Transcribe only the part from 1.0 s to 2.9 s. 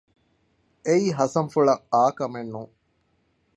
ހަސަންފުޅަށް އާކަމެއް ނޫން